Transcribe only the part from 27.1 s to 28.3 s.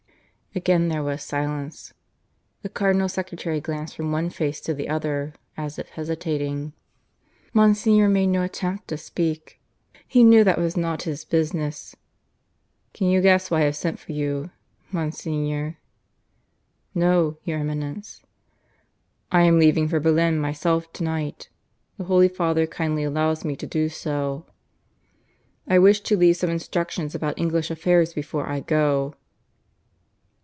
about English affairs